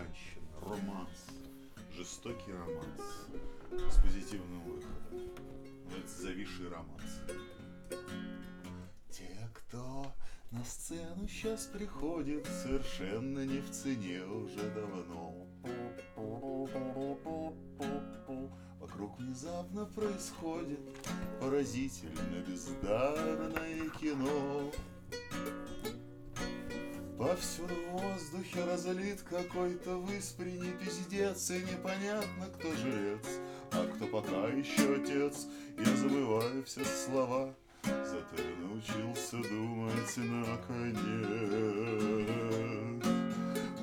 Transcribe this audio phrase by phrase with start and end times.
[0.00, 1.26] женщина, романс,
[1.94, 5.30] жестокий романс с позитивным выходом.
[5.90, 7.20] Но это зависший романс.
[9.10, 10.14] Те, кто
[10.50, 15.46] на сцену сейчас приходит, совершенно не в цене уже давно.
[18.78, 20.80] Вокруг внезапно происходит
[21.40, 24.72] поразительно бездарное кино.
[27.20, 33.40] Повсюду в воздухе разлит какой-то выспренний пиздец, И непонятно, кто жрец,
[33.72, 35.46] а кто пока еще отец.
[35.76, 37.54] Я забываю все слова,
[37.84, 41.04] зато я научился думать наконец.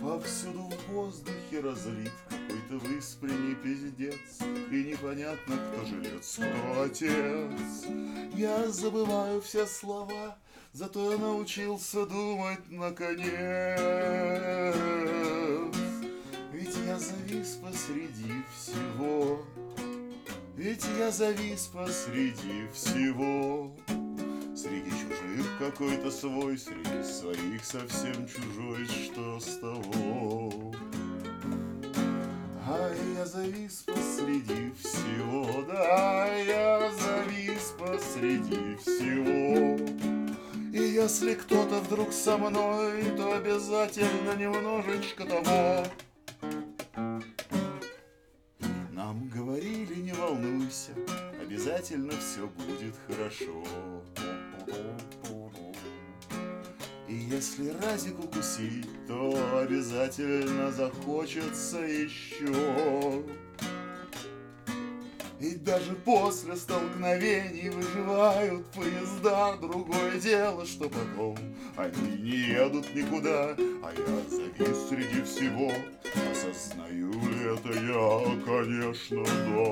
[0.01, 7.85] Повсюду в воздухе разлит какой-то выспренний пиздец, И непонятно, кто жилец, кто отец.
[8.35, 10.39] Я забываю все слова,
[10.77, 13.25] Зато научился думать наконец.
[16.53, 19.41] Ведь я завис посреди всего.
[20.55, 23.75] Ведь я завис посреди всего.
[24.55, 30.75] Среди чужих какой-то свой, среди своих совсем чужой, что с того?
[32.67, 40.16] А я завис посреди всего, да, я завис посреди всего.
[40.73, 45.85] И если кто-то вдруг со мной, то обязательно немножечко того.
[48.91, 50.91] Нам говорили, не волнуйся,
[51.41, 53.63] обязательно все будет хорошо.
[57.07, 63.23] И если разик укусить, то обязательно захочется еще.
[65.39, 69.55] И даже после столкновений выживают поезда.
[69.57, 71.37] Другое дело, что потом
[71.75, 75.71] они не едут никуда А я завис среди всего.
[76.31, 79.67] Осознаю ли это я, конечно, да.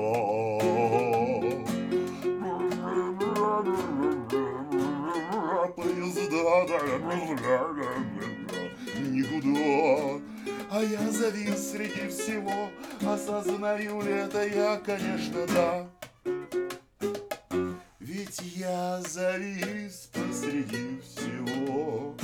[5.74, 6.66] Поезда,
[9.10, 10.35] никуда
[10.70, 12.70] а я завис среди всего.
[13.06, 15.86] Осознаю ли это я, конечно, да.
[18.00, 22.14] Ведь я завис посреди всего.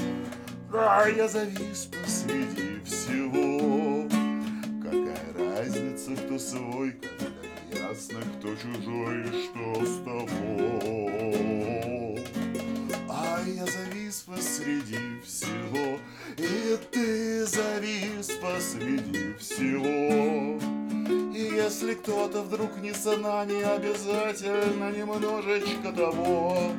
[0.73, 2.72] Да, я завис посреди
[21.65, 26.73] если кто-то вдруг не со нами Обязательно немножечко того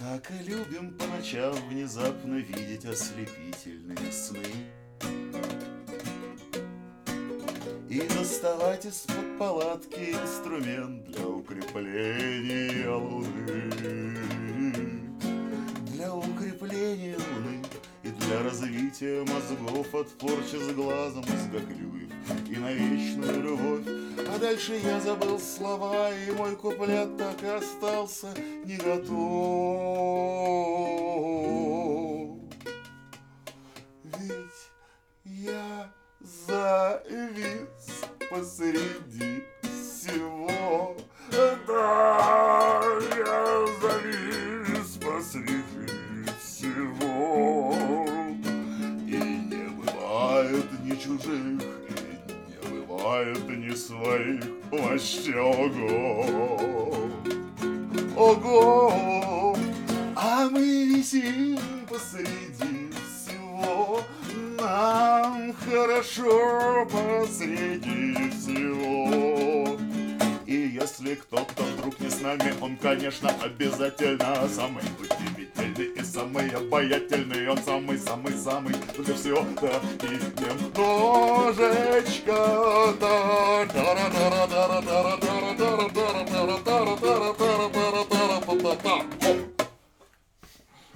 [0.00, 4.38] так и любим по ночам внезапно видеть ослепительные сны.
[7.90, 13.72] И доставать из-под палатки инструмент для укрепления луны.
[15.92, 17.49] Для укрепления луны
[18.30, 22.10] для развития мозгов От порчи с глазом мозгоклюев
[22.48, 23.86] и на вечную любовь.
[24.28, 28.28] А дальше я забыл слова И мой куплет так и остался
[28.64, 29.10] не готов
[34.04, 34.70] Ведь
[35.24, 40.96] я завис посреди всего.
[41.66, 43.00] Да,
[53.20, 54.40] бывает ни своих.
[54.70, 55.38] Вообще
[58.16, 59.56] ого!
[60.16, 61.58] А мы висим
[61.88, 64.00] посреди всего.
[64.58, 69.78] Нам хорошо посреди всего.
[70.46, 74.82] И если кто-то вдруг не с нами Он, конечно, обязательно Самый
[75.80, 82.36] ты и самый обаятельный, он самый-самый-самый, только все да и немножечко,
[83.00, 84.59] да, да, да, да, да.